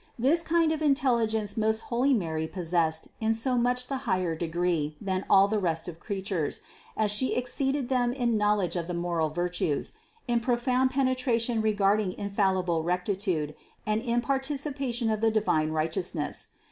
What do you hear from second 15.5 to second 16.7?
right eousness.